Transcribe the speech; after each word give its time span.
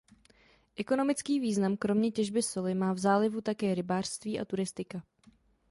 Ekonomický 0.75 1.39
význam 1.39 1.77
kromě 1.77 2.11
těžby 2.11 2.43
soli 2.43 2.73
má 2.75 2.93
v 2.93 2.97
zálivu 2.97 3.41
také 3.41 3.75
rybářství 3.75 4.39
a 4.39 4.45
turistika. 4.45 5.03